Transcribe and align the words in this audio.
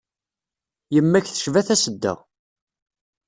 Yemma-k 0.95 1.25
tecba 1.27 1.61
tasedda. 1.67 2.13